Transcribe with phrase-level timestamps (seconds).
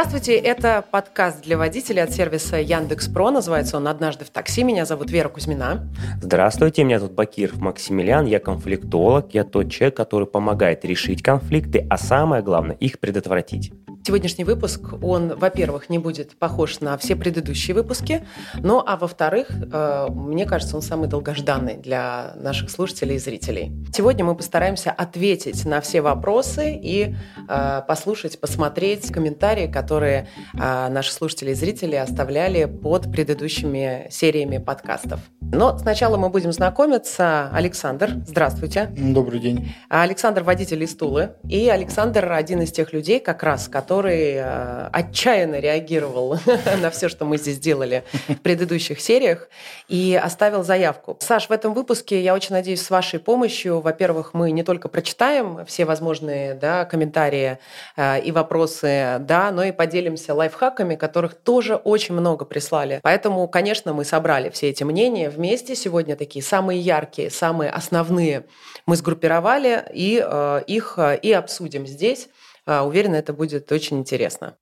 [0.00, 3.32] Здравствуйте, это подкаст для водителей от сервиса Яндекс.Про.
[3.32, 4.62] Называется он «Однажды в такси».
[4.62, 5.92] Меня зовут Вера Кузьмина.
[6.22, 8.24] Здравствуйте, меня зовут Бакиров Максимилиан.
[8.26, 9.34] Я конфликтолог.
[9.34, 13.72] Я тот человек, который помогает решить конфликты, а самое главное– их предотвратить.
[14.08, 20.06] Сегодняшний выпуск, он, во-первых, не будет похож на все предыдущие выпуски, ну а во-вторых, э,
[20.08, 23.70] мне кажется, он самый долгожданный для наших слушателей и зрителей.
[23.92, 27.16] Сегодня мы постараемся ответить на все вопросы и
[27.46, 35.20] э, послушать, посмотреть комментарии, которые э, наши слушатели и зрители оставляли под предыдущими сериями подкастов.
[35.52, 37.50] Но сначала мы будем знакомиться.
[37.52, 38.90] Александр, здравствуйте.
[38.96, 39.74] Добрый день.
[39.90, 41.32] Александр– водитель из Тулы.
[41.46, 46.38] И Александр– один из тех людей, как раз, который который э, отчаянно реагировал
[46.80, 49.48] на все, что мы здесь делали в предыдущих сериях,
[49.88, 51.16] и оставил заявку.
[51.18, 55.66] Саш, в этом выпуске, я очень надеюсь, с вашей помощью, во-первых, мы не только прочитаем
[55.66, 57.58] все возможные да, комментарии
[57.96, 63.00] э, и вопросы, да, но и поделимся лайфхаками, которых тоже очень много прислали.
[63.02, 65.74] Поэтому, конечно, мы собрали все эти мнения вместе.
[65.74, 68.44] Сегодня такие самые яркие, самые основные
[68.86, 72.28] мы сгруппировали и э, их и обсудим здесь.
[72.68, 74.58] А, уверена, это будет очень интересно.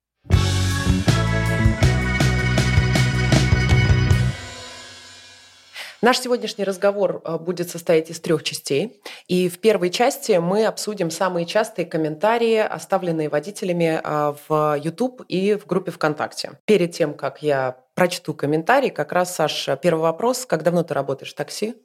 [6.01, 9.01] Наш сегодняшний разговор а, будет состоять из трех частей.
[9.27, 15.55] И в первой части мы обсудим самые частые комментарии, оставленные водителями а, в YouTube и
[15.55, 16.59] в группе ВКонтакте.
[16.63, 20.45] Перед тем, как я прочту комментарий, как раз, Саш, первый вопрос.
[20.45, 21.75] Как давно ты работаешь в такси?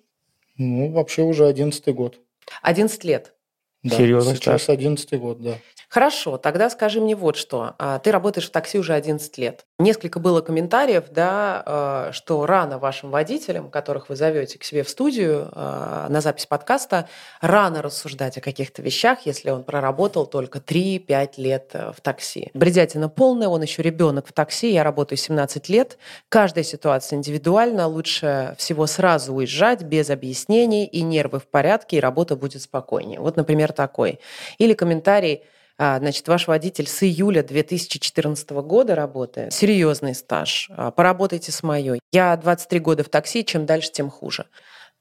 [0.56, 2.20] Ну, вообще уже одиннадцатый год.
[2.62, 3.34] Одиннадцать лет?
[3.82, 4.36] Да, Серьезно?
[4.36, 5.58] Сейчас одиннадцатый год, да.
[5.92, 7.74] Хорошо, тогда скажи мне вот что.
[7.78, 9.66] А, ты работаешь в такси уже 11 лет.
[9.78, 14.88] Несколько было комментариев, да, а, что рано вашим водителям, которых вы зовете к себе в
[14.88, 17.10] студию а, на запись подкаста,
[17.42, 22.50] рано рассуждать о каких-то вещах, если он проработал только 3-5 лет э, в такси.
[22.54, 25.98] Бредятина полная, он еще ребенок в такси, я работаю 17 лет.
[26.30, 32.34] Каждая ситуация индивидуальна, лучше всего сразу уезжать без объяснений, и нервы в порядке, и работа
[32.34, 33.20] будет спокойнее.
[33.20, 34.20] Вот, например, такой.
[34.56, 35.42] Или комментарий–
[35.78, 39.52] значит, ваш водитель с июля 2014 года работает.
[39.52, 40.70] Серьезный стаж.
[40.76, 42.00] А, поработайте с моей.
[42.12, 44.46] Я 23 года в такси, чем дальше, тем хуже.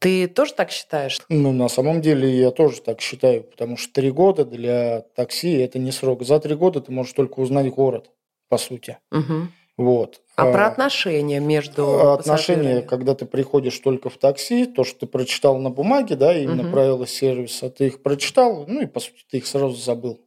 [0.01, 1.19] Ты тоже так считаешь?
[1.29, 5.77] Ну, на самом деле я тоже так считаю, потому что три года для такси– это
[5.77, 6.23] не срок.
[6.23, 8.09] За три года ты можешь только узнать город,
[8.49, 8.97] по сути.
[9.11, 9.47] Угу.
[9.77, 10.21] Вот.
[10.35, 15.05] А, а про отношения между Отношения, когда ты приходишь только в такси, то, что ты
[15.05, 16.71] прочитал на бумаге, да, именно угу.
[16.71, 20.19] правила сервиса, ты их прочитал, ну и, по сути, ты их сразу забыл.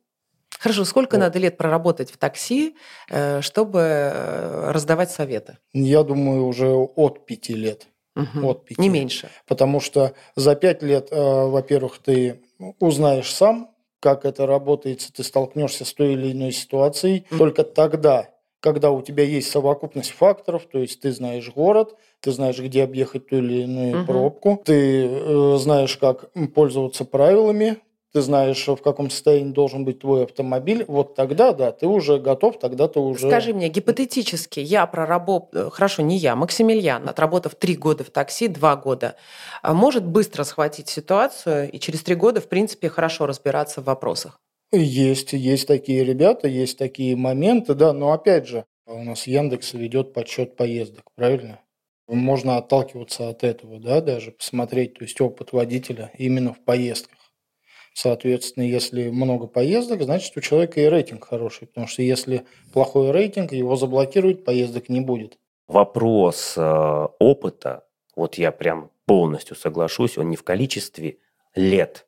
[0.65, 1.21] Хорошо, сколько вот.
[1.21, 2.75] надо лет проработать в такси,
[3.11, 5.59] э, чтобы э, раздавать советы?
[5.75, 7.87] Я думаю, уже от пяти лет.
[8.17, 8.49] Угу.
[8.49, 8.81] От пяти.
[8.81, 9.29] Не меньше.
[9.47, 12.41] Потому что за пять лет, э, во-первых, ты
[12.79, 17.27] узнаешь сам, как это работает, ты столкнешься с той или иной ситуацией.
[17.31, 17.39] Угу.
[17.39, 18.31] Только тогда,
[18.61, 23.29] когда у тебя есть совокупность факторов, то есть ты знаешь город, ты знаешь, где объехать
[23.29, 24.07] ту или иную угу.
[24.07, 27.83] пробку, ты э, знаешь, как пользоваться правилами,
[28.15, 32.61] ты знаешь, в каком состоянии должен быть твой автомобиль, вот тогда, да, ты уже готов,
[32.61, 33.27] тогда ты уже...
[33.27, 38.77] Скажи мне, гипотетически, я проработал, хорошо, не я, Максимилиан, отработав три года в такси, два
[38.77, 39.17] года,
[39.63, 44.39] а может быстро схватить ситуацию и через три года, в принципе, хорошо разбираться в вопросах?
[44.71, 50.13] Есть, есть такие ребята, есть такие моменты, да, но опять же, у нас Яндекс ведет
[50.13, 51.59] подсчет поездок, правильно?
[52.07, 57.14] Можно отталкиваться от этого, да, даже посмотреть, то есть опыт водителя именно в поездках.
[57.95, 63.53] Соответственно, если много поездок, значит у человека и рейтинг хороший, потому что если плохой рейтинг,
[63.53, 65.39] его заблокируют, поездок не будет.
[65.69, 67.85] Вопрос э, опыта,
[68.17, 71.19] вот я прям полностью соглашусь, он не в количестве
[71.55, 72.07] лет,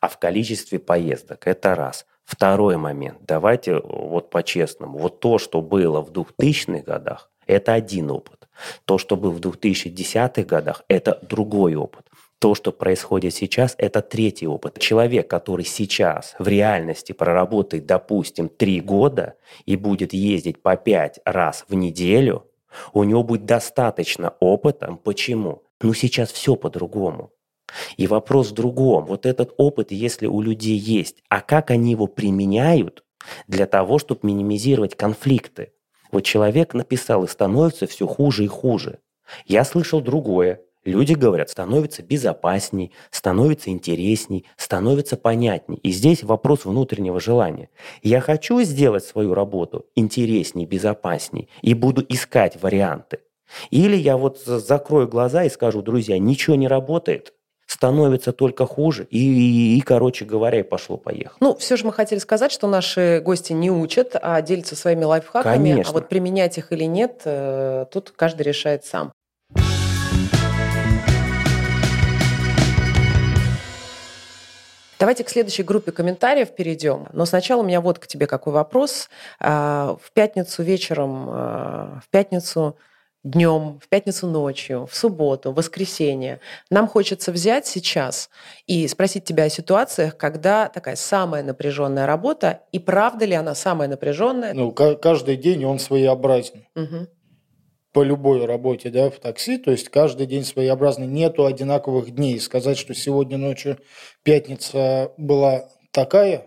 [0.00, 1.46] а в количестве поездок.
[1.46, 2.06] Это раз.
[2.24, 3.18] Второй момент.
[3.26, 4.98] Давайте вот по-честному.
[4.98, 8.48] Вот то, что было в 2000-х годах, это один опыт.
[8.86, 12.06] То, что было в 2010-х годах, это другой опыт.
[12.42, 14.80] То, что происходит сейчас, это третий опыт.
[14.80, 19.34] Человек, который сейчас в реальности проработает, допустим, три года
[19.64, 22.50] и будет ездить по пять раз в неделю,
[22.92, 24.98] у него будет достаточно опыта.
[25.04, 25.62] Почему?
[25.82, 27.30] Ну сейчас все по-другому.
[27.96, 29.06] И вопрос в другом.
[29.06, 33.04] Вот этот опыт, если у людей есть, а как они его применяют
[33.46, 35.74] для того, чтобы минимизировать конфликты?
[36.10, 38.98] Вот человек написал, и становится все хуже и хуже.
[39.46, 40.60] Я слышал другое.
[40.84, 45.76] Люди говорят, становится безопасней, становится интересней, становится понятней.
[45.76, 47.68] И здесь вопрос внутреннего желания.
[48.02, 53.20] Я хочу сделать свою работу интересней, безопасней и буду искать варианты.
[53.70, 57.32] Или я вот закрою глаза и скажу, друзья, ничего не работает,
[57.66, 59.06] становится только хуже.
[59.10, 61.36] И, и, и короче говоря, и пошло-поехало.
[61.40, 65.70] Ну, все же мы хотели сказать, что наши гости не учат, а делятся своими лайфхаками.
[65.70, 65.90] Конечно.
[65.90, 69.12] А вот применять их или нет, э, тут каждый решает сам.
[75.02, 77.08] Давайте к следующей группе комментариев перейдем.
[77.12, 79.08] Но сначала у меня вот к тебе какой вопрос.
[79.40, 82.76] А, в пятницу вечером, а, в пятницу
[83.24, 86.38] днем, в пятницу ночью, в субботу, в воскресенье.
[86.70, 88.30] Нам хочется взять сейчас
[88.68, 93.88] и спросить тебя о ситуациях, когда такая самая напряженная работа, и правда ли она самая
[93.88, 94.54] напряженная?
[94.54, 96.64] Ну, каждый день он своеобразен.
[96.76, 97.08] Угу
[97.92, 102.40] по любой работе да, в такси, то есть каждый день своеобразный, нету одинаковых дней.
[102.40, 103.78] Сказать, что сегодня ночью
[104.22, 106.46] пятница была такая,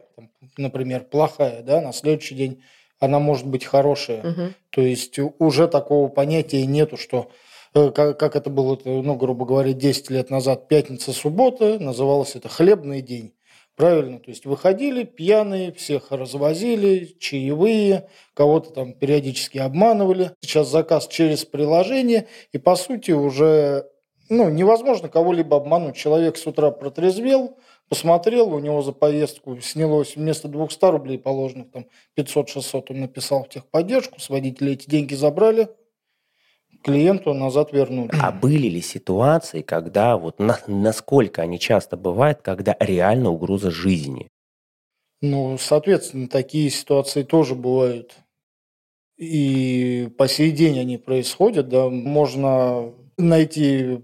[0.57, 2.63] например, плохая, да, на следующий день
[2.99, 4.21] она может быть хорошая.
[4.21, 4.41] Угу.
[4.71, 7.29] То есть уже такого понятия нету, что
[7.75, 13.01] э, как, как это было, ну, грубо говоря, 10 лет назад, пятница-суббота, называлось это хлебный
[13.01, 13.34] день.
[13.75, 20.31] Правильно, то есть выходили пьяные, всех развозили, чаевые, кого-то там периодически обманывали.
[20.39, 23.89] Сейчас заказ через приложение, и по сути уже
[24.29, 25.97] ну, невозможно кого-либо обмануть.
[25.97, 27.57] Человек с утра протрезвел,
[27.89, 31.85] посмотрел, у него за поездку снялось вместо 200 рублей положенных, там
[32.17, 35.67] 500-600 он написал в техподдержку, с водителя эти деньги забрали–
[36.85, 38.11] клиенту назад вернуть.
[38.21, 44.29] А были ли ситуации, когда вот на, насколько они часто бывают, когда реально угроза жизни?
[45.21, 48.15] Ну, соответственно, такие ситуации тоже бывают.
[49.17, 54.01] И по сей день они происходят, да, можно найти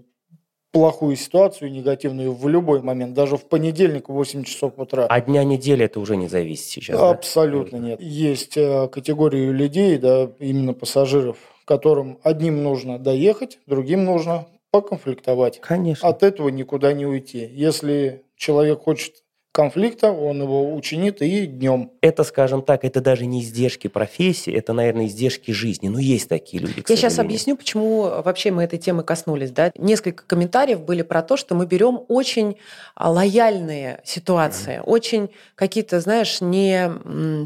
[0.72, 5.06] плохую ситуацию, негативную в любой момент, даже в понедельник в 8 часов утра.
[5.06, 7.84] А дня недели это уже не зависит сейчас, Абсолютно да?
[7.84, 8.00] нет.
[8.00, 15.60] Есть э, категории людей, да, именно пассажиров, которым одним нужно доехать, другим нужно поконфликтовать.
[15.60, 16.08] Конечно.
[16.08, 17.48] От этого никуда не уйти.
[17.52, 19.22] Если человек хочет
[19.52, 21.90] конфликта, он его учинит и днем.
[22.00, 25.88] Это, скажем так, это даже не издержки профессии, это, наверное, издержки жизни.
[25.88, 29.50] Но есть такие люди, Я сейчас объясню, почему вообще мы этой темы коснулись.
[29.50, 29.70] Да?
[29.76, 32.56] Несколько комментариев были про то, что мы берем очень
[32.94, 34.84] а, лояльные ситуации, mm-hmm.
[34.84, 36.90] очень какие-то, знаешь, не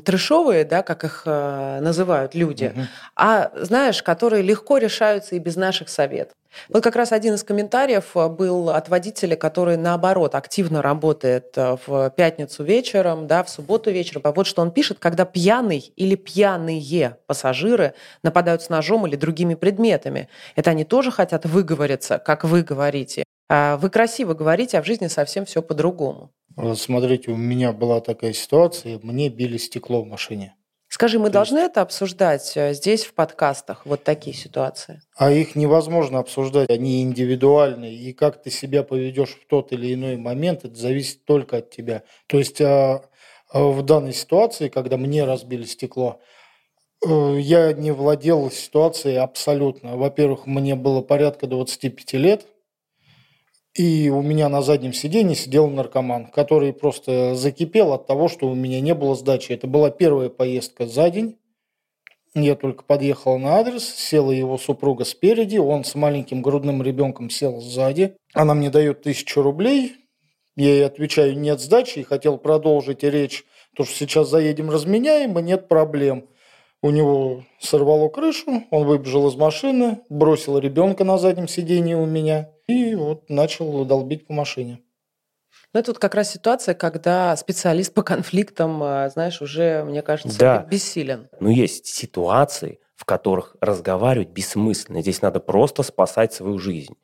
[0.04, 2.84] трешовые, да, как их э, называют люди, mm-hmm.
[3.16, 6.36] а, знаешь, которые легко решаются и без наших советов.
[6.68, 11.76] Вот как раз один из комментариев э, был от водителя, который, наоборот, активно работает э,
[11.86, 14.22] в пятницу вечером, да, в субботу вечером.
[14.24, 19.54] А вот что он пишет, когда пьяный или пьяные пассажиры нападают с ножом или другими
[19.54, 20.28] предметами.
[20.56, 23.24] Это они тоже хотят выговориться, как вы говорите.
[23.48, 26.32] А вы красиво говорите, а в жизни совсем все по-другому.
[26.74, 30.55] Смотрите, у меня была такая ситуация, мне били стекло в машине.
[30.96, 31.72] Скажи, мы То должны есть...
[31.72, 35.02] это обсуждать э, здесь, в подкастах, вот такие ситуации?
[35.14, 40.16] А их невозможно обсуждать, они индивидуальные, и как ты себя поведешь в тот или иной
[40.16, 42.02] момент, это зависит только от тебя.
[42.28, 43.02] То есть а,
[43.50, 46.18] а в данной ситуации, когда мне разбили стекло,
[47.06, 49.98] э, я не владел ситуацией абсолютно.
[49.98, 52.46] Во-первых, мне было порядка 25 лет,
[53.76, 58.54] и у меня на заднем сиденье сидел наркоман, который просто закипел от того, что у
[58.54, 59.52] меня не было сдачи.
[59.52, 61.36] Это была первая поездка за день.
[62.34, 67.60] Я только подъехал на адрес, села его супруга спереди, он с маленьким грудным ребенком сел
[67.60, 68.16] сзади.
[68.34, 69.94] Она мне дает тысячу рублей,
[70.54, 75.42] я ей отвечаю, нет сдачи, и хотел продолжить речь, то что сейчас заедем разменяем, и
[75.42, 76.28] нет проблем.
[76.82, 82.50] У него сорвало крышу, он выбежал из машины, бросил ребенка на заднем сиденье у меня
[82.68, 84.80] и вот начал долбить по машине.
[85.72, 90.38] Ну, это вот как раз ситуация, когда специалист по конфликтам, а, знаешь, уже, мне кажется,
[90.38, 90.66] да.
[90.70, 91.28] бессилен.
[91.40, 95.02] Но есть ситуации, в которых разговаривать бессмысленно.
[95.02, 96.94] Здесь надо просто спасать свою жизнь.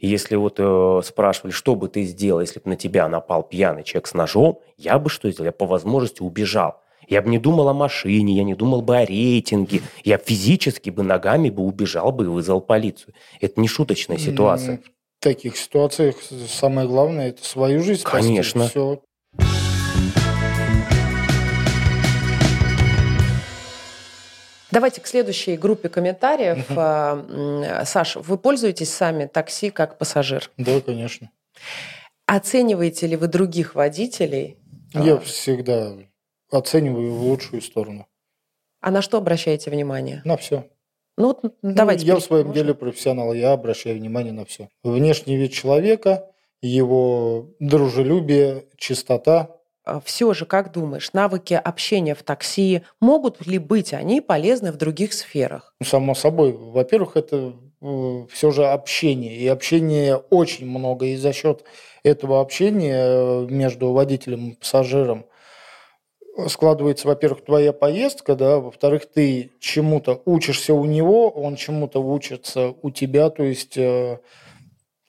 [0.00, 3.82] И если вот э, спрашивали, что бы ты сделал, если бы на тебя напал пьяный
[3.82, 5.46] человек с ножом, я бы что сделал?
[5.46, 6.82] Я по возможности убежал.
[7.08, 9.80] Я бы не думал о машине, я не думал бы о рейтинге.
[10.04, 13.14] Я физически бы ногами бы убежал бы и вызвал полицию.
[13.40, 14.82] Это не шуточная ситуация.
[15.20, 16.14] В таких ситуациях
[16.48, 18.28] самое главное– это свою жизнь спасти.
[18.28, 18.68] Конечно.
[18.68, 19.02] Все.
[24.70, 26.70] Давайте к следующей группе комментариев.
[26.70, 27.84] Угу.
[27.84, 30.52] Саш, вы пользуетесь сами такси как пассажир?
[30.56, 31.32] Да, конечно.
[32.26, 34.56] Оцениваете ли вы других водителей?
[34.94, 35.18] Я а...
[35.18, 35.96] всегда
[36.52, 38.06] оцениваю в лучшую сторону.
[38.80, 40.22] А на что обращаете внимание?
[40.24, 40.68] На все.
[41.18, 42.06] Ну, вот давайте.
[42.06, 42.62] Ну, я в своем можно?
[42.62, 44.68] деле профессионал, я обращаю внимание на все.
[44.84, 46.30] Внешний вид человека,
[46.62, 49.56] его дружелюбие, чистота.
[49.84, 54.76] А все же, как думаешь, навыки общения в такси, могут ли быть они полезны в
[54.76, 55.74] других сферах?
[55.82, 56.52] Само собой.
[56.52, 59.36] Во-первых, это э, все же общение.
[59.36, 61.06] И общение очень много.
[61.06, 61.64] И за счет
[62.02, 65.24] этого общения э, между водителем и пассажиром
[66.46, 72.90] складывается, во-первых, твоя поездка, да, во-вторых, ты чему-то учишься у него, он чему-то учится у
[72.90, 74.18] тебя, то есть э,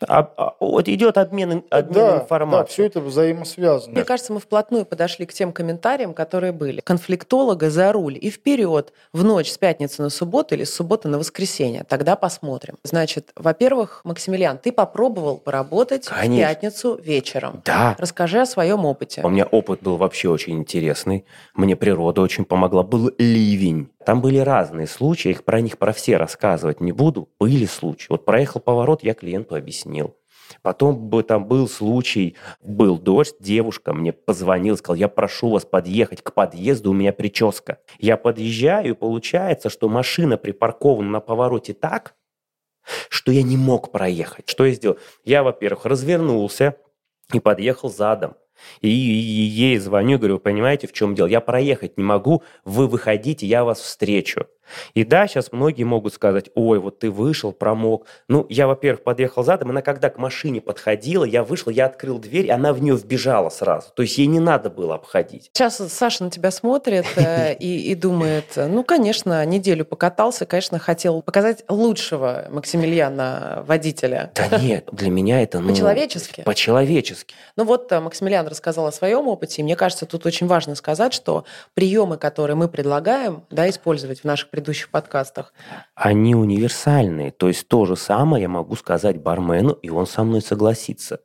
[0.08, 2.62] а, а, вот идет обмен, обмен да, информацией.
[2.62, 3.94] Да, все это взаимосвязано.
[3.94, 6.82] Мне кажется, мы вплотную подошли к тем комментариям, которые были.
[6.82, 11.20] Конфликтолога за руль и вперед в ночь с пятницы на субботу или с субботы на
[11.20, 11.84] воскресенье.
[11.88, 12.77] Тогда посмотрим.
[12.84, 16.36] Значит, во-первых, Максимилиан, ты попробовал поработать Конечно.
[16.36, 17.62] в пятницу вечером.
[17.65, 17.96] Да.
[17.98, 19.22] Расскажи о своем опыте.
[19.24, 21.25] У меня опыт был вообще очень интересный.
[21.53, 22.84] Мне природа очень помогла.
[22.84, 23.89] Был ливень.
[24.06, 27.29] Там были разные случаи, их про них про все рассказывать не буду.
[27.39, 28.08] Были случаи.
[28.10, 30.15] Вот проехал поворот, я клиенту объяснил.
[30.62, 36.22] Потом бы там был случай, был дождь, девушка мне позвонила, сказала, я прошу вас подъехать
[36.22, 37.79] к подъезду, у меня прическа.
[38.00, 42.15] Я подъезжаю, и получается, что машина припаркована на повороте так,
[43.10, 44.50] что я не мог проехать.
[44.50, 44.98] Что я сделал?
[45.24, 46.75] Я, во-первых, развернулся
[47.34, 48.36] и подъехал задом.
[48.82, 51.28] И, ей звоню, говорю, понимаете, в чем дело?
[51.28, 54.48] Я проехать не могу, вы выходите, я вас встречу.
[54.93, 58.05] И да, сейчас многие могут сказать, ой, вот ты вышел, промок.
[58.27, 62.47] Ну, я, во-первых, подъехал задом, она когда к машине подходила, я вышел, я открыл дверь,
[62.47, 63.88] и она в нее вбежала сразу.
[63.95, 65.49] То есть ей не надо было обходить.
[65.53, 71.21] Сейчас Саша на тебя смотрит э, и, и думает, ну, конечно, неделю покатался, конечно, хотел
[71.21, 74.31] показать лучшего Максимилиана водителя.
[74.35, 75.59] Да нет, для меня это...
[75.59, 76.41] Ну, по-человечески?
[76.41, 77.35] По-человечески.
[77.55, 81.13] Ну вот э, Максимилиан рассказал о своем опыте, и мне кажется, тут очень важно сказать,
[81.13, 85.54] что приемы, которые мы предлагаем да, использовать в наших предыдущих подкастах.
[85.96, 87.32] Они универсальные.
[87.32, 91.22] То есть то же самое я могу сказать бармену, и он со мной согласится.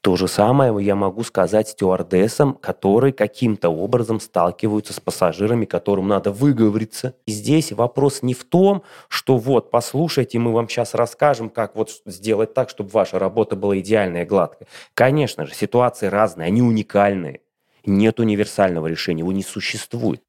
[0.00, 6.32] То же самое я могу сказать стюардессам, которые каким-то образом сталкиваются с пассажирами, которым надо
[6.32, 7.14] выговориться.
[7.26, 12.02] И здесь вопрос не в том, что вот, послушайте, мы вам сейчас расскажем, как вот
[12.04, 14.66] сделать так, чтобы ваша работа была идеальная и гладкая.
[14.94, 17.42] Конечно же, ситуации разные, они уникальные.
[17.86, 20.22] Нет универсального решения, его не существует.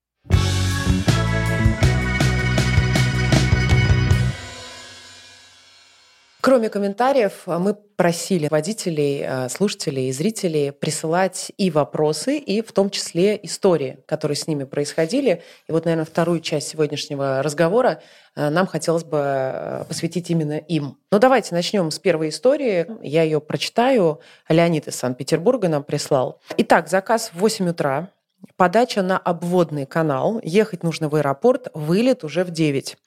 [6.41, 12.71] Кроме комментариев, а, мы просили водителей, а, слушателей и зрителей присылать и вопросы, и в
[12.71, 15.43] том числе истории, которые с ними происходили.
[15.67, 18.01] И вот, наверное, вторую часть сегодняшнего разговора
[18.35, 20.97] а, нам хотелось бы посвятить именно им.
[21.11, 22.87] Ну, давайте начнем с первой истории.
[23.03, 24.19] Я ее прочитаю.
[24.49, 26.41] Леонид из Санкт-Петербурга нам прислал.
[26.57, 28.09] Итак, заказ в 8 утра.
[28.55, 30.39] Подача на обводный канал.
[30.43, 31.67] Ехать нужно в аэропорт.
[31.73, 32.97] Вылет уже в 9.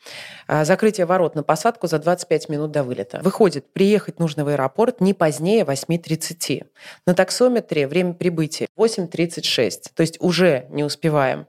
[0.47, 3.21] А, закрытие ворот на посадку за 25 минут до вылета.
[3.23, 6.67] Выходит, приехать нужно в аэропорт не позднее 8.30.
[7.07, 9.91] На таксометре время прибытия 8.36.
[9.95, 11.47] То есть уже не успеваем.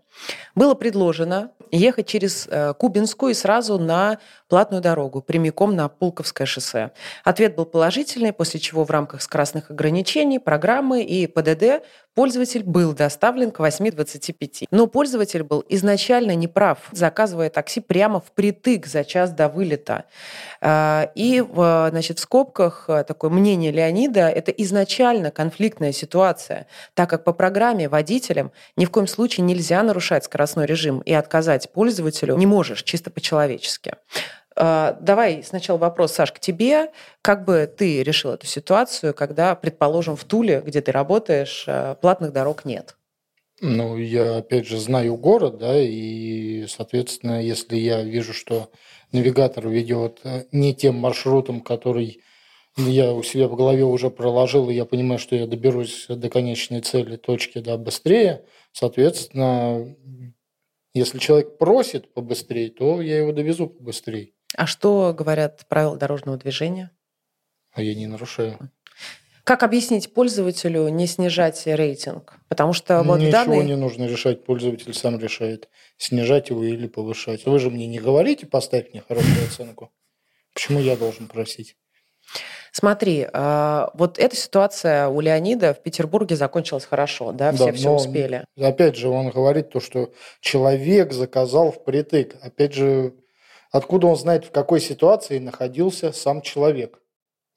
[0.56, 6.92] Было предложено ехать через э, Кубинскую и сразу на платную дорогу, прямиком на Пулковское шоссе.
[7.24, 13.52] Ответ был положительный, после чего в рамках скоростных ограничений, программы и ПДД пользователь был доставлен
[13.52, 14.68] к 8.25.
[14.72, 20.06] Но пользователь был изначально неправ, заказывая такси прямо впритык за час до вылета.
[20.62, 21.44] А, и
[21.90, 27.90] значит, в скобках э, такое мнение Леонида– это изначально конфликтная ситуация, так как по программе
[27.90, 33.12] водителям ни в коем случае нельзя нарушать скоростной режим и отказать пользователю не можешь, чисто
[33.12, 33.94] по-человечески.
[34.56, 36.92] А, давай сначала вопрос, Саш, к тебе.
[37.22, 42.32] Как бы ты решил эту ситуацию, когда, предположим, в Туле, где ты работаешь, э, платных
[42.32, 42.96] дорог нет?
[43.62, 48.70] Ну, я, опять же, знаю город, да, и, соответственно, если я вижу, что
[49.12, 52.22] навигатор ведет э, не тем маршрутом, который
[52.78, 56.82] я у себя в голове уже проложил, и я понимаю, что я доберусь до конечной
[56.82, 58.44] цели, точки, да, быстрее,
[58.74, 59.96] соответственно,
[60.94, 64.32] если человек просит побыстрее, то я его довезу побыстрее.
[64.56, 66.92] А что говорят правила дорожного движения?
[67.74, 68.58] А я не нарушаю.
[69.44, 72.34] Как объяснить пользователю не снижать рейтинг?
[72.48, 73.64] Потому что вот Ничего данный...
[73.64, 77.46] не нужно решать, пользователь сам решает, снижать его или повышать.
[77.46, 79.92] Вы же мне не говорите, поставь мне хорошую оценку.
[80.54, 81.76] Почему я должен просить?
[82.72, 87.90] Смотри, а, вот эта ситуация у Леонида в Петербурге закончилась хорошо, да, все да, все
[87.92, 88.46] успели.
[88.58, 92.36] Опять же, он говорит то, что человек заказал впритык.
[92.42, 93.14] Опять же,
[93.76, 97.02] Откуда он знает, в какой ситуации находился сам человек?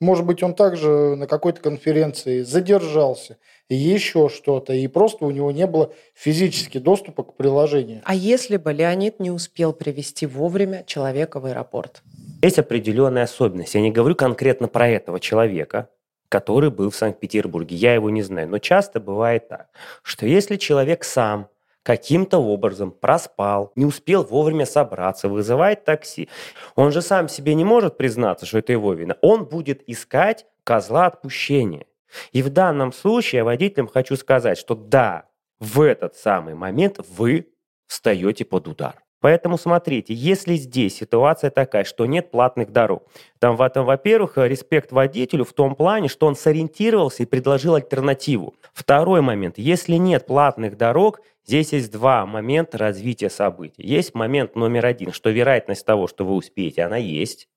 [0.01, 3.37] Может быть, он также на какой-то конференции задержался,
[3.69, 8.01] и еще что-то, и просто у него не было физически доступа к приложению.
[8.05, 12.03] А если бы Леонид не успел привести вовремя человека в аэропорт?
[12.43, 13.77] Есть определенная особенность.
[13.77, 15.89] Я не говорю конкретно про этого человека,
[16.29, 17.77] который был в Санкт-Петербурге.
[17.77, 18.49] Я его не знаю.
[18.49, 19.69] Но часто бывает так,
[20.03, 21.49] что если человек сам
[21.89, 26.29] каким-то образом проспал, не успел вовремя собраться, вызывает такси.
[26.75, 29.17] Он же сам себе не может признаться, что это его вина.
[29.23, 31.87] Он будет искать козла отпущения.
[32.33, 35.25] И в данном случае водителям хочу сказать, что да,
[35.61, 37.49] в этот самый момент вы
[37.87, 38.97] встаете под удар.
[39.21, 43.05] Поэтому смотрите, если здесь ситуация такая, что нет платных дорог,
[43.39, 48.55] там, в этом, во-первых, респект водителю в том плане, что он сориентировался и предложил альтернативу.
[48.73, 53.83] Второй момент, если нет платных дорог, здесь есть два момента развития событий.
[53.83, 57.49] Есть момент номер один, что вероятность того, что вы успеете, она есть.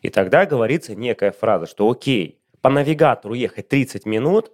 [0.00, 4.50] И тогда говорится некая фраза, что окей, по навигатору ехать 30 минут,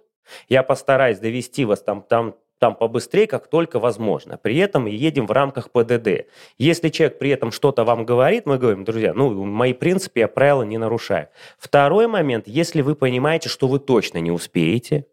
[0.49, 4.37] я постараюсь довести вас там, там там побыстрее, как только возможно.
[4.37, 6.27] При этом едем в рамках ПДД.
[6.57, 10.63] Если человек при этом что-то вам говорит, мы говорим, друзья, ну, мои принципы, я правила
[10.63, 11.27] не нарушаю.
[11.57, 15.07] Второй момент, если вы понимаете, что вы точно не успеете,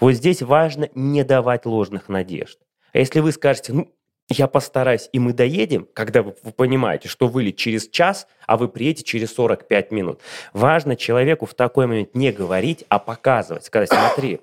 [0.00, 2.58] вот здесь важно не давать ложных надежд.
[2.94, 3.92] А если вы скажете, ну,
[4.28, 8.68] я постараюсь, и мы доедем, когда вы, вы понимаете, что вылет через час, а вы
[8.68, 10.20] приедете через 45 минут.
[10.54, 14.40] Важно человеку в такой момент не говорить, а показывать, сказать, смотри,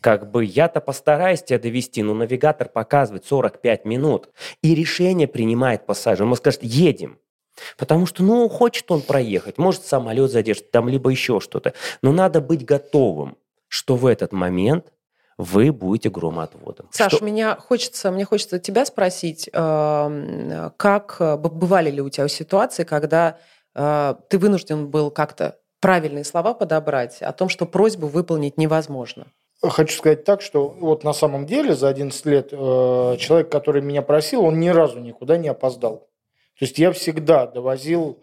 [0.00, 4.28] как бы я-то постараюсь тебя довести, но навигатор показывает 45 минут,
[4.60, 6.26] и решение принимает пассажир.
[6.26, 7.18] Он скажет, едем.
[7.76, 11.74] Потому что, ну, хочет он проехать, может, самолет задержит, там, либо еще что-то.
[12.02, 13.36] Но надо быть готовым,
[13.68, 14.92] что в этот момент
[15.38, 16.88] вы будете громоотводом.
[16.90, 17.24] Саш, что...
[17.24, 23.38] меня хочется, мне хочется тебя спросить, э, как бывали ли у тебя ситуации, когда
[23.74, 29.28] э, ты вынужден был как-то правильные слова подобрать о том, что просьбу выполнить невозможно?
[29.62, 32.56] Хочу сказать так, что вот на самом деле за 11 лет э,
[33.18, 36.08] человек, который меня просил, он ни разу никуда не опоздал.
[36.58, 38.18] То есть я всегда довозил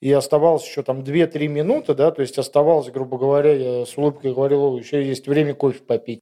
[0.00, 4.32] и оставалось еще там 2-3 минуты, да, то есть оставалось, грубо говоря, я с улыбкой
[4.32, 6.20] говорил, еще есть время кофе попить.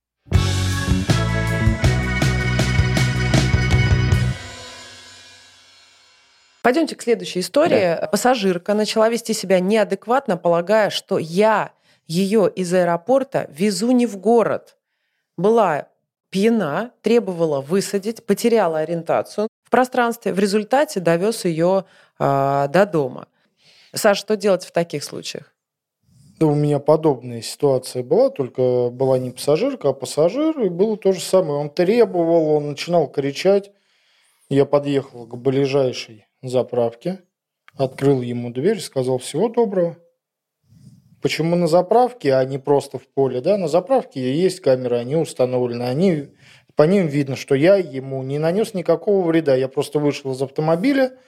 [6.62, 7.96] Пойдемте к следующей истории.
[8.00, 8.08] Да.
[8.10, 11.72] Пассажирка начала вести себя неадекватно, полагая, что я
[12.06, 14.76] ее из аэропорта везу не в город.
[15.36, 15.88] Была
[16.30, 21.84] пьяна, требовала высадить, потеряла ориентацию в пространстве, в результате довез ее
[22.18, 23.28] э, до дома.
[23.94, 25.54] Саша, что делать в таких случаях?
[26.38, 31.12] Да, у меня подобная ситуация была, только была не пассажирка, а пассажир, и было то
[31.12, 31.54] же самое.
[31.54, 33.72] Он требовал, он начинал кричать.
[34.48, 37.20] Я подъехал к ближайшей заправке,
[37.76, 39.96] открыл ему дверь, сказал всего доброго.
[41.20, 43.40] Почему на заправке, а не просто в поле?
[43.40, 43.56] Да?
[43.56, 45.82] На заправке есть камеры, они установлены.
[45.82, 46.28] Они,
[46.76, 49.56] по ним видно, что я ему не нанес никакого вреда.
[49.56, 51.18] Я просто вышел из автомобиля,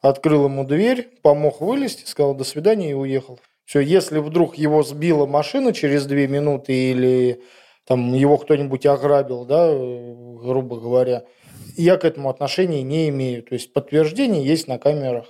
[0.00, 3.40] открыл ему дверь, помог вылезти, сказал «до свидания» и уехал.
[3.64, 7.42] Все, если вдруг его сбила машина через две минуты или
[7.86, 11.24] там его кто-нибудь ограбил, да, грубо говоря,
[11.80, 13.42] я к этому отношения не имею.
[13.42, 15.26] То есть подтверждение есть на камерах.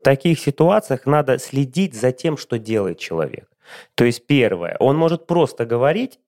[0.00, 3.48] В таких ситуациях надо следить за тем, что делает человек.
[3.94, 6.18] То есть первое, он может просто говорить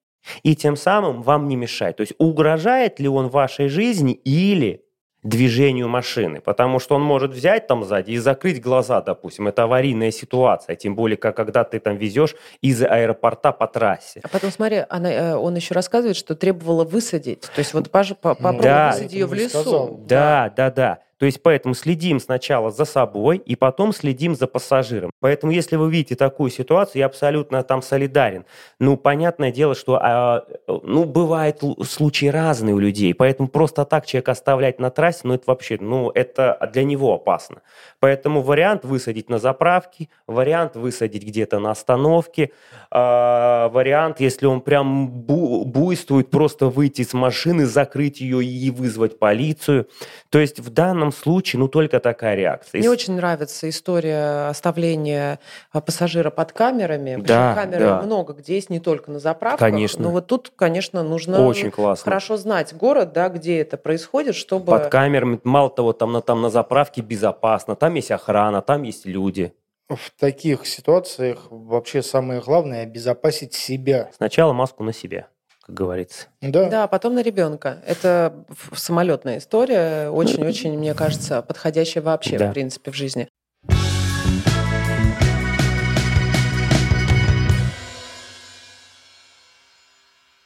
[0.43, 1.97] и тем самым вам не мешать.
[1.97, 4.85] То есть угрожает ли он вашей жизни или
[5.25, 9.49] движению машины, потому что он может взять там сзади и закрыть глаза, допустим.
[9.49, 14.21] Это аварийная ситуация, тем более, как когда ты там везешь из аэропорта по трассе.
[14.23, 17.41] А потом, смотри, она, э, он еще рассказывает, что требовала высадить.
[17.41, 19.61] То есть вот попробуй да, высадить ее в лесу.
[19.61, 19.99] Сказал.
[20.07, 20.99] Да, да, да.
[21.19, 25.11] То есть поэтому следим сначала за собой и потом следим за пассажиром.
[25.21, 28.45] Поэтому если вы видите такую ситуацию, я абсолютно там солидарен.
[28.79, 34.33] Ну, понятное дело, что а, ну, бывают случаи разные у людей, поэтому просто так человека
[34.33, 37.63] оставлять на трассе, ну, это вообще, ну, это для него опасно.
[38.01, 42.51] Поэтому вариант высадить на заправке, вариант высадить где-то на остановке,
[42.91, 49.19] э, вариант, если он прям бу буйствует, просто выйти с машины, закрыть ее и вызвать
[49.19, 49.89] полицию.
[50.31, 52.79] То есть в данном случае, ну, только такая реакция.
[52.79, 55.39] Мне очень нравится история оставления
[55.73, 57.17] а, пассажира под камерами.
[57.21, 58.03] Да, камеры да.
[58.03, 59.61] много где есть, не только на заправках.
[59.61, 60.03] Конечно.
[60.03, 62.05] Но вот тут, конечно, нужно очень классно.
[62.05, 64.67] хорошо знать город, да, где это происходит, чтобы...
[64.67, 69.07] Под камерами, мало того, там на, там на заправке безопасно, там есть охрана, там есть
[69.07, 69.53] люди.
[69.89, 74.11] В таких ситуациях вообще самое главное– обезопасить себя.
[74.17, 75.29] Сначала маску на себя
[75.65, 76.27] как говорится.
[76.43, 76.69] Да.
[76.69, 77.79] Да, потом на ребенка.
[77.87, 82.51] Это самолетная история, очень-очень, мне кажется, подходящая вообще, да.
[82.51, 83.29] в принципе, в жизни.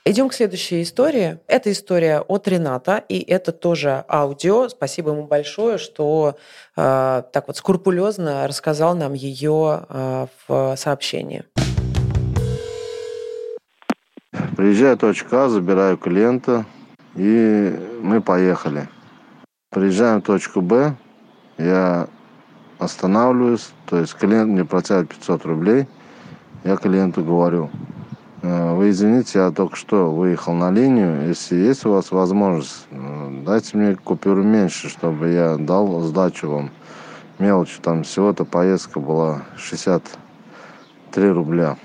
[0.05, 1.39] Идем к следующей истории.
[1.49, 4.71] Это история от Рената, и это тоже аудио.
[4.71, 6.39] Спасибо ему большое, что
[6.77, 11.45] э, так вот скрупулезно рассказал нам ее э, в сообщении.
[14.57, 16.65] Приезжаю в точку А, забираю клиента,
[17.15, 18.89] И мы поехали.
[19.71, 20.95] Приезжаем в точку Б,
[21.59, 22.09] я
[22.79, 25.89] останавливаюсь, то есть клиент мне протягивает 500 рублей,
[26.65, 27.71] я клиенту говорю,
[28.43, 33.43] «Э, вы извините, я только что выехал на линию, если есть у вас возможность, э,
[33.45, 36.71] дайте мне купюру меньше, чтобы я дал сдачу вам.
[37.39, 41.77] Мелочь, там всего-то поездка была 63 рубля.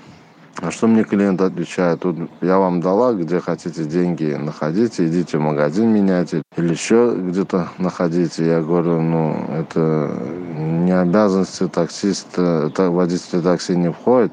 [0.66, 2.00] А что мне клиент отвечает?
[2.00, 7.68] Тут я вам дала, где хотите деньги находите, идите в магазин меняйте или еще где-то
[7.76, 8.46] находите.
[8.46, 10.10] Я говорю, ну, это
[10.56, 14.32] не обязанности таксиста, это водителя такси не входит.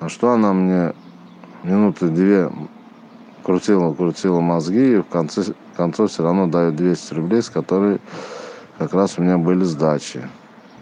[0.00, 0.94] А что она мне
[1.62, 2.50] минуты две
[3.44, 8.00] крутила, крутила мозги, и в конце, в конце все равно дает 200 рублей, с которой
[8.78, 10.28] как раз у меня были сдачи.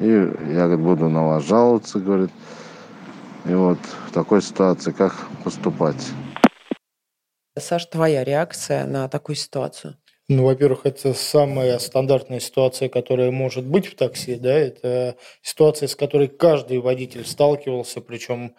[0.00, 2.30] И я говорит, буду на вас жаловаться, говорит.
[3.48, 6.04] И вот в такой ситуации как поступать?
[7.56, 9.96] Саш, твоя реакция на такую ситуацию?
[10.28, 15.94] Ну, во-первых, это самая стандартная ситуация, которая может быть в такси, да, это ситуация, с
[15.94, 18.56] которой каждый водитель сталкивался, причем,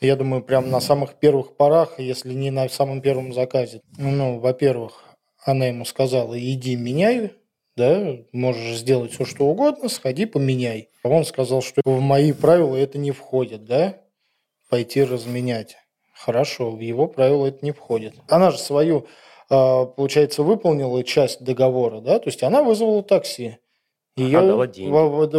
[0.00, 3.80] я думаю, прям на самых первых порах, если не на самом первом заказе.
[3.96, 5.02] Ну, во-первых,
[5.44, 7.32] она ему сказала, иди меняй,
[7.76, 10.90] да, можешь сделать все, что угодно, сходи, поменяй.
[11.02, 13.96] А он сказал, что в мои правила это не входит, да,
[14.68, 15.76] пойти разменять.
[16.14, 18.14] Хорошо, в его правила это не входит.
[18.28, 19.06] Она же свою,
[19.50, 23.58] а, получается, выполнила часть договора, да, то есть она вызвала такси.
[24.16, 24.40] Ее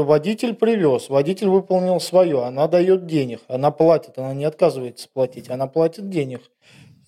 [0.03, 5.67] водитель привез, водитель выполнил свое, она дает денег, она платит, она не отказывается платить, она
[5.67, 6.49] платит денег.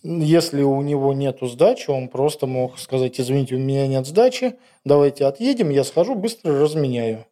[0.03, 5.25] Если у него нет сдачи, он просто мог сказать, извините, у меня нет сдачи, давайте
[5.25, 7.25] отъедем, я схожу, быстро разменяю.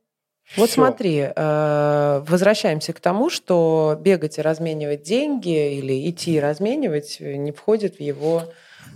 [0.56, 0.82] Вот Всё.
[0.82, 7.52] смотри, э, возвращаемся к тому, что бегать и разменивать деньги или идти и разменивать не
[7.52, 8.44] входит в его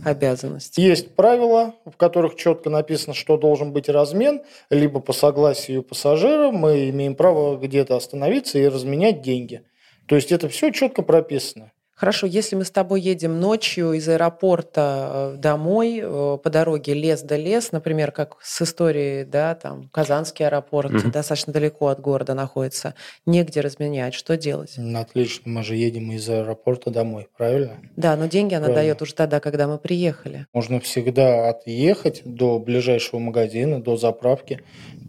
[0.03, 0.81] обязанности.
[0.81, 6.89] Есть правила, в которых четко написано, что должен быть размен, либо по согласию пассажира мы
[6.89, 9.61] имеем право где-то остановиться и разменять деньги.
[10.07, 11.71] То есть это все четко прописано.
[12.03, 17.21] Хорошо, если мы с тобой едем ночью из аэропорта э, домой, э, по дороге лес
[17.21, 21.11] да лес, например, как с историей, да, там, Казанский аэропорт mm-hmm.
[21.11, 22.93] достаточно далеко от города находится,
[23.25, 24.77] негде разменять, что делать?
[24.77, 27.77] Отлично, мы же едем из аэропорта домой, правильно?
[27.95, 28.81] Да, но деньги она правильно.
[28.81, 30.45] дает уже тогда, когда мы приехали.
[30.51, 34.59] Можно всегда отъехать до ближайшего магазина, до заправки,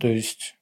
[0.01, 0.55] то есть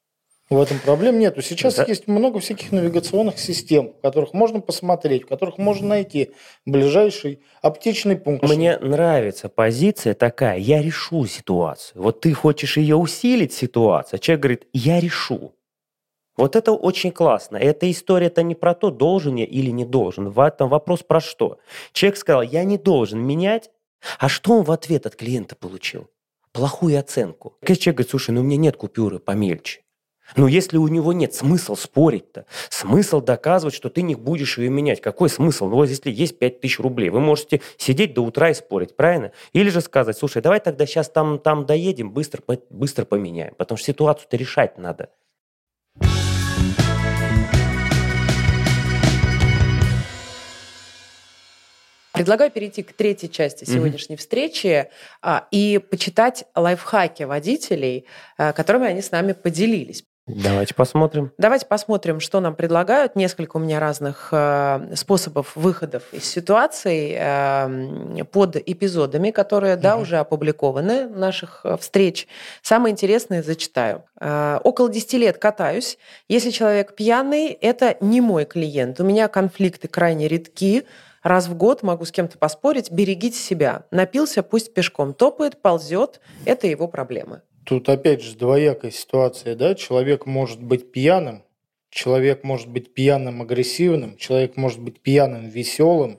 [0.54, 1.42] в этом проблем нету.
[1.42, 1.84] Сейчас да.
[1.86, 6.32] есть много всяких навигационных систем, в которых можно посмотреть, в которых можно найти
[6.66, 8.48] ближайший аптечный пункт.
[8.48, 12.02] Мне нравится позиция такая, я решу ситуацию.
[12.02, 15.54] Вот ты хочешь ее усилить, ситуацию, а человек говорит, я решу.
[16.36, 17.56] Вот это очень классно.
[17.56, 20.30] Эта история-то не про то, должен я или не должен.
[20.30, 21.58] В этом вопрос про что?
[21.92, 23.70] Человек сказал, я не должен менять,
[24.18, 26.10] а что он в ответ от клиента получил?
[26.52, 27.56] Плохую оценку.
[27.62, 29.80] Если человек говорит, слушай, ну у меня нет купюры помельче.
[30.36, 35.00] Но если у него нет смысла спорить-то, смысл доказывать, что ты не будешь ее менять.
[35.00, 35.68] Какой смысл?
[35.68, 39.32] Ну вот если есть 5000 рублей, вы можете сидеть до утра и спорить, правильно?
[39.52, 43.54] Или же сказать, слушай, давай тогда сейчас там, там доедем, быстро, быстро поменяем.
[43.56, 45.10] Потому что ситуацию-то решать надо.
[52.12, 54.18] Предлагаю перейти к третьей части сегодняшней mm-hmm.
[54.18, 54.88] встречи
[55.22, 60.04] а, и почитать лайфхаки водителей, а, которыми они с нами поделились.
[60.28, 61.32] Давайте посмотрим.
[61.36, 63.16] Давайте посмотрим, что нам предлагают.
[63.16, 70.18] Несколько у меня разных э, способов выходов из ситуаций э, под эпизодами, которые, да, уже
[70.18, 72.28] опубликованы наших э, встреч.
[72.62, 74.04] Самое интересное зачитаю.
[74.20, 75.98] Э, около 10 лет катаюсь.
[76.28, 79.00] Если человек пьяный, это не мой клиент.
[79.00, 80.84] У меня конфликты крайне редки.
[81.24, 82.92] Раз в год могу с кем-то поспорить.
[82.92, 83.86] Берегите себя.
[83.90, 86.20] Напился, пусть пешком топает, ползет.
[86.44, 87.42] Это его проблемы.
[87.64, 89.74] Тут опять же двоякая ситуация, да?
[89.74, 91.44] Человек может быть пьяным,
[91.90, 96.18] человек может быть пьяным агрессивным, человек может быть пьяным веселым,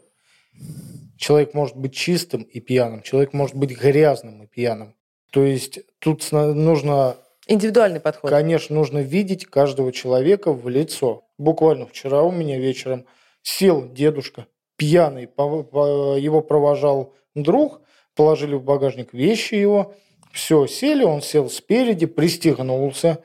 [1.18, 4.96] человек может быть чистым и пьяным, человек может быть грязным и пьяным.
[5.32, 7.18] То есть тут нужно...
[7.48, 8.30] Индивидуальный подход.
[8.30, 11.26] Конечно, нужно видеть каждого человека в лицо.
[11.38, 13.06] Буквально вчера у меня вечером
[13.42, 17.82] сел дедушка пьяный, его провожал друг,
[18.16, 19.96] положили в багажник вещи его,
[20.34, 23.24] все, сели, он сел спереди, пристегнулся.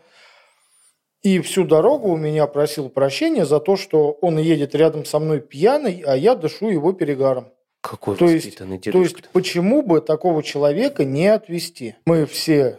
[1.23, 5.41] И всю дорогу у меня просил прощения за то, что он едет рядом со мной
[5.41, 7.49] пьяный, а я дышу его перегаром.
[7.81, 11.97] Какой то есть, дедушка То есть, почему бы такого человека не отвести?
[12.05, 12.79] Мы все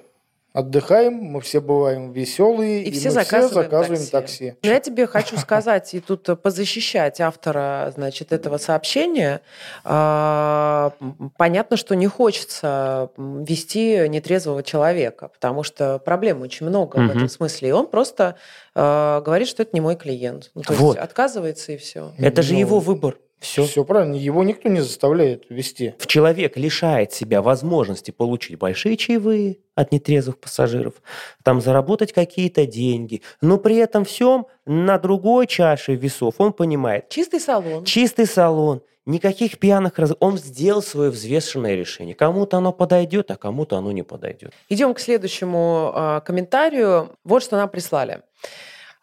[0.53, 4.11] отдыхаем, мы все бываем веселые, И и, все мы заказываем все заказываем такси.
[4.49, 4.53] такси.
[4.63, 9.41] Но я тебе хочу сказать и тут позащищать автора, значит, этого сообщения.
[9.83, 10.93] А,
[11.37, 17.69] Понятно, что не хочется вести нетрезвого человека, потому что проблем очень много в этом смысле.
[17.69, 18.35] И он просто
[18.75, 20.51] а, говорит, что это не мой клиент.
[20.55, 20.95] Ну, то Вот.
[20.95, 22.11] есть отказывается и все.
[22.17, 23.17] Это же Ну, его выбор.
[23.39, 23.63] Все.
[23.65, 25.95] Все правильно, его никто не заставляет вести.
[26.05, 30.95] Человек лишает себя возможности получить большие чаевые от нетрезвых пассажиров,
[31.43, 37.39] там заработать какие-то деньги, но при этом всем на другой чаше весов он понимает, Чистый
[37.39, 37.85] салон.
[37.85, 40.13] чистый салон, никаких пьяных раз...
[40.19, 42.13] Он сделал свое взвешенное решение.
[42.15, 44.53] Кому-то оно подойдет, а кому-то оно не подойдет.
[44.67, 47.15] Идем к следующему а, комментарию.
[47.23, 48.21] Вот что нам прислали.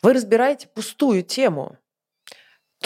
[0.02, 1.78] Вы разбираете пустую тему,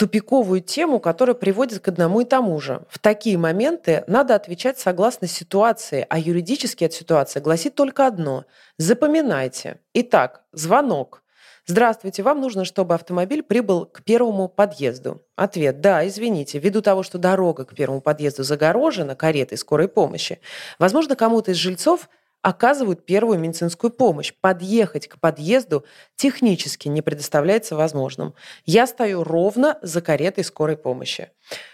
[0.01, 2.81] тупиковую тему, которая приводит к одному и тому же.
[2.89, 8.45] В такие моменты надо отвечать согласно ситуации, а юридически от ситуации гласит только одно.
[8.79, 9.79] Запоминайте.
[9.93, 11.21] Итак, звонок.
[11.67, 15.21] Здравствуйте, вам нужно, чтобы автомобиль прибыл к первому подъезду.
[15.35, 15.81] Ответ.
[15.81, 20.39] Да, извините, ввиду того, что дорога к первому подъезду загорожена каретой скорой помощи,
[20.79, 22.09] возможно, кому-то из жильцов
[22.41, 24.33] оказывают первую медицинскую помощь.
[24.41, 28.33] Подъехать к подъезду технически не предоставляется возможным.
[28.65, 31.29] Я стою ровно за каретой скорой помощи.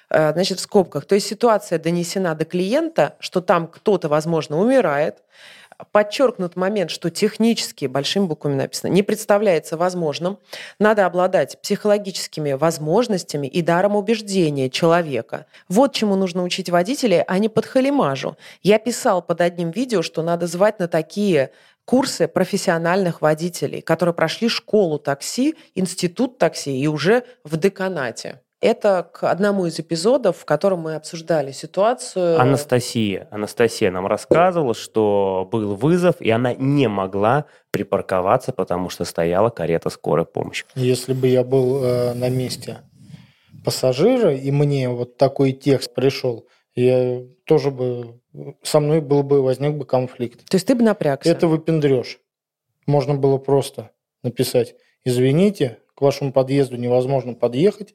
[0.09, 1.05] Э, Значит, в скобках.
[1.05, 5.23] То есть ситуация донесена до клиента, что там кто-то, возможно, умирает.
[5.91, 10.39] Подчеркнут момент, что технически, большими буквами написано, не представляется возможным.
[10.79, 15.45] Надо обладать психологическими возможностями и даром убеждения человека.
[15.69, 18.37] Вот чему нужно учить водителей, а не под халимажу.
[18.63, 21.51] Я писал под одним видео, что надо звать на такие
[21.85, 28.41] курсы профессиональных водителей, которые прошли школу такси, институт такси и уже в деканате.
[28.59, 32.41] Это к одному из эпизодов, в котором мы обсуждали ситуацию.
[32.41, 33.27] Анастасия.
[33.29, 39.91] Анастасия нам рассказывала, что был вызов, и она не могла припарковаться, потому что стояла карета
[39.91, 40.65] скорой помощи.
[40.73, 42.79] Если бы я был э, на месте
[43.63, 48.21] пассажира, и мне вот такой текст пришел, я тоже бы...
[48.63, 50.47] Со мной был бы, возник бы конфликт.
[50.49, 51.29] То есть ты бы напрягся.
[51.29, 52.19] Это выпендрешь.
[52.87, 53.91] Можно было просто
[54.23, 57.93] написать, извините, к вашему подъезду невозможно подъехать,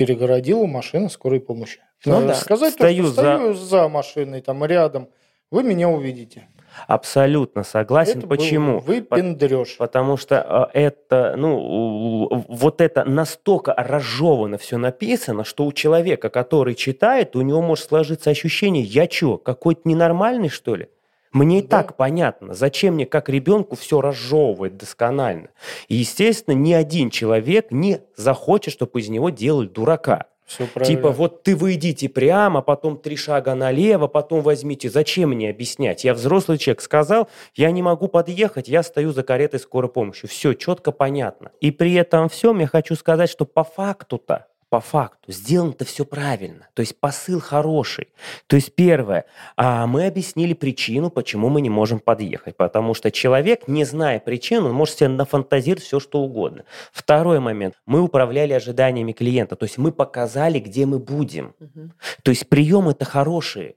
[0.00, 1.80] перегородила машина скорой помощи.
[2.06, 2.34] Ну да.
[2.34, 5.10] сказать, Стою то, что за- стою за машиной, там рядом,
[5.50, 6.48] вы меня увидите.
[6.86, 8.20] Абсолютно согласен.
[8.20, 8.78] Это Почему?
[8.78, 9.76] Выпендрешь.
[9.76, 16.74] Потому что э, это, ну, вот это настолько разжевано все написано, что у человека, который
[16.74, 20.88] читает, у него может сложиться ощущение, я чё, какой-то ненормальный, что ли?
[21.32, 21.68] Мне и Да.
[21.68, 25.48] так понятно, зачем мне как ребенку все разжевывать досконально.
[25.88, 30.26] И, естественно, ни один человек не захочет, чтобы из него делали дурака.
[30.50, 30.96] Все правильно.
[30.96, 34.90] Типа, вот ты вы идите прямо, потом три шага налево, потом возьмите.
[34.90, 36.02] Зачем мне объяснять?
[36.02, 40.26] Я взрослый человек, сказал, я не могу подъехать, я стою за каретой скорой помощи.
[40.26, 41.52] Все четко понятно.
[41.60, 46.68] И при этом всем я хочу сказать, что по факту-то, по факту, сделано-то все правильно.
[46.74, 48.08] То есть посыл хороший.
[48.46, 52.56] То есть первое, а мы объяснили причину, почему мы не можем подъехать.
[52.56, 56.64] Потому что человек, не зная причину, он может себе нафантазировать все, что угодно.
[56.92, 57.74] Второй момент.
[57.84, 59.56] Мы управляли ожиданиями клиента.
[59.56, 61.54] То есть мы показали, где мы будем.
[61.58, 61.92] Мгм.
[62.22, 63.74] То есть приемы-то хорошие.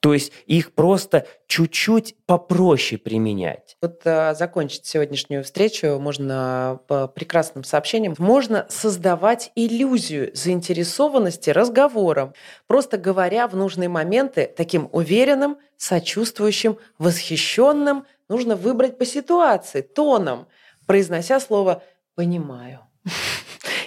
[0.00, 3.76] То есть их просто чуть-чуть попроще применять.
[3.80, 8.14] Вот а, закончить сегодняшнюю встречу можно по прекрасным сообщениям.
[8.18, 12.34] Можно создавать иллюзию заинтересованности разговором,
[12.66, 18.04] просто говоря в нужные моменты таким уверенным, сочувствующим, восхищенным.
[18.28, 20.48] Нужно выбрать по ситуации, тоном,
[20.86, 21.82] произнося слово
[22.14, 22.80] «понимаю».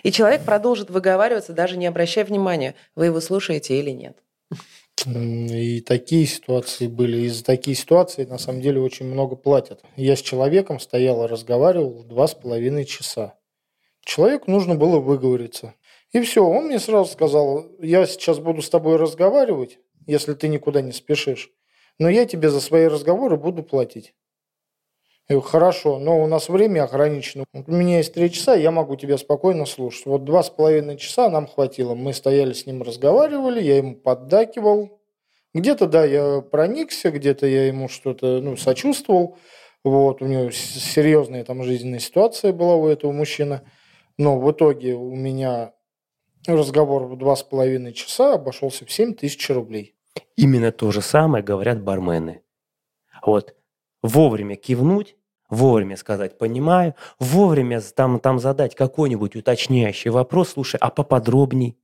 [0.04, 4.18] И человек продолжит выговариваться, даже не обращая внимания, вы его слушаете или нет.
[5.06, 7.22] И такие ситуации были.
[7.22, 9.84] И за такие ситуации на самом деле очень много платят.
[9.96, 13.38] Я с человеком стоял и разговаривал два с половиной часа.
[14.04, 15.76] Человеку нужно было выговориться.
[16.12, 20.82] И все, он мне сразу сказал, я сейчас буду с тобой разговаривать, если ты никуда
[20.82, 21.52] не спешишь,
[22.00, 24.14] но я тебе за свои разговоры буду платить.
[25.28, 27.46] Я говорю, хорошо, но у нас время ограничено.
[27.52, 30.06] У меня есть три часа, я могу тебя спокойно слушать.
[30.06, 31.96] Вот два с половиной часа нам хватило.
[31.96, 35.02] Мы стояли с ним, разговаривали, я ему поддакивал.
[35.56, 39.38] Где-то, да, я проникся, где-то я ему что-то, ну, сочувствовал.
[39.84, 43.62] Вот, у него серьезная там жизненная ситуация была у этого мужчины.
[44.20, 45.74] Но в итоге у меня
[46.46, 49.96] разговор в два с половиной часа обошелся в 7 тысяч рублей.
[50.36, 52.42] Именно то же самое говорят бармены.
[53.26, 53.56] Вот
[54.08, 55.16] вовремя кивнуть,
[55.50, 61.78] вовремя сказать «понимаю», вовремя там, там задать какой-нибудь уточняющий вопрос, слушай, а поподробней?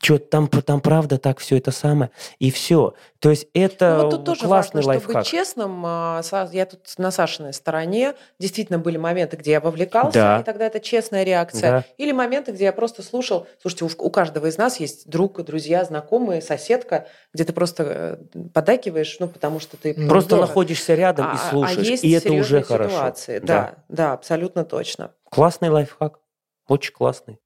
[0.00, 2.94] Что там, там правда так все это самое, и все.
[3.20, 5.10] То есть это ну, вот тут тоже классный важно, лайфхак.
[5.10, 8.14] Чтобы быть честным, а, я тут на Сашиной стороне.
[8.40, 10.40] Действительно были моменты, где я вовлекался, да.
[10.40, 11.70] и тогда это честная реакция.
[11.70, 11.84] Да.
[11.98, 13.46] Или моменты, где я просто слушал.
[13.60, 19.16] Слушайте, у каждого из нас есть друг, друзья, знакомые, соседка, где ты просто э, подакиваешь,
[19.20, 19.94] ну, потому что ты...
[20.08, 20.42] Просто да.
[20.42, 22.66] находишься рядом а, и слушаешь, а есть и это уже ситуации.
[22.66, 23.14] хорошо.
[23.28, 25.12] Да, да, да, абсолютно точно.
[25.30, 26.18] Классный лайфхак,
[26.66, 27.38] очень классный.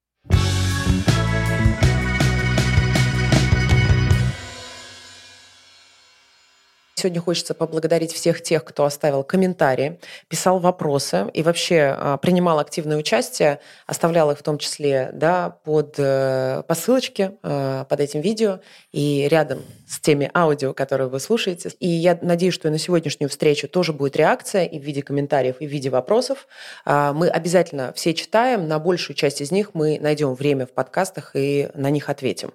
[6.99, 12.97] Сегодня хочется поблагодарить всех тех, кто оставил комментарии, писал вопросы и вообще а, принимал активное
[12.97, 18.61] участие, оставлял их в том числе да, под, э, по ссылочке э, под этим видео
[18.91, 21.69] и рядом с теми аудио, которые вы слушаете.
[21.79, 25.57] И я надеюсь, что и на сегодняшнюю встречу тоже будет реакция и в виде комментариев,
[25.59, 26.47] и в виде вопросов.
[26.83, 31.35] А, мы обязательно все читаем, на большую часть из них мы найдем время в подкастах
[31.35, 32.53] и на них ответим.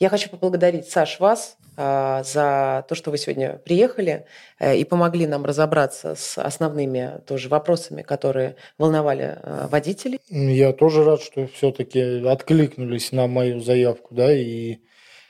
[0.00, 4.26] Я хочу поблагодарить, Саш, вас а, за то, что вы сегодня приехали
[4.58, 10.18] э, и помогли нам разобраться с основными тоже вопросами, которые волновали э, водителей.
[10.28, 14.78] Я тоже рад, что все-таки откликнулись на мою заявку, да, и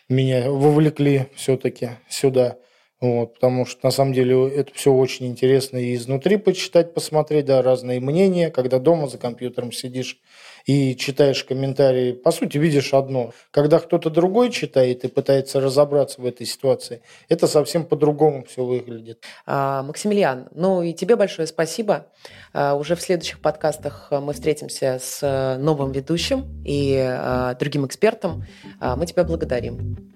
[0.08, 2.56] меня вовлекли все-таки сюда.
[3.00, 7.60] Вот, потому что на самом деле это все очень интересно и изнутри почитать, посмотреть, да,
[7.60, 10.20] разные мнения, когда дома за компьютером сидишь
[10.64, 13.32] и читаешь комментарии, по сути, видишь одно.
[13.50, 19.22] Когда кто-то другой читает и пытается разобраться в этой ситуации, это совсем по-другому все выглядит.
[19.46, 22.06] А, Максимилиан, ну и тебе большое спасибо.
[22.52, 28.44] А, уже в следующих подкастах мы встретимся с новым ведущим и а, другим экспертом.
[28.80, 30.13] А, мы тебя благодарим.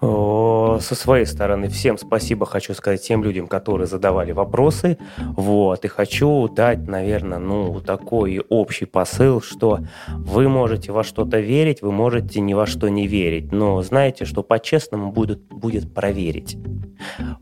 [0.00, 4.96] Со своей стороны всем спасибо хочу сказать тем людям, которые задавали вопросы.
[5.18, 5.84] Вот.
[5.84, 11.92] И хочу дать, наверное, ну, такой общий посыл, что вы можете во что-то верить, вы
[11.92, 13.52] можете ни во что не верить.
[13.52, 16.56] Но знаете, что по-честному будет, будет проверить.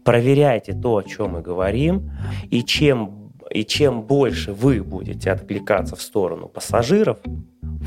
[0.05, 2.11] Проверяйте то, о чем мы говорим,
[2.51, 7.19] и чем и чем больше вы будете откликаться в сторону пассажиров,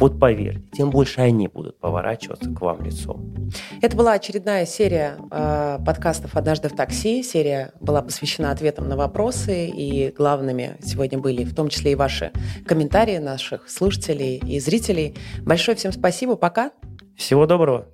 [0.02, 3.52] вот поверьте, тем больше они будут поворачиваться к вам лицом.
[3.82, 7.22] Это была очередная серия э, подкастов «Однажды в такси».
[7.24, 12.32] Серия была посвящена ответам на вопросы, и главными сегодня были в том числе и ваши
[12.66, 15.16] комментарии наших слушателей и зрителей.
[15.42, 16.72] Большое всем спасибо, пока.
[17.16, 17.88] Всего доброго.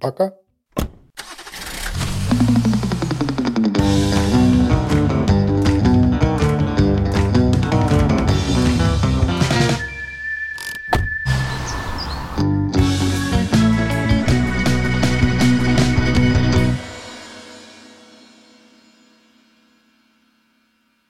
[0.00, 0.39] Пока.